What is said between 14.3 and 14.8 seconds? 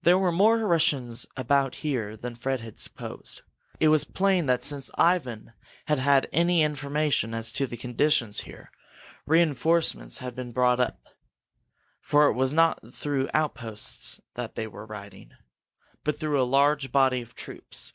that they